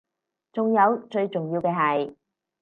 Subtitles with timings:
[0.51, 2.15] 仲有最重要嘅係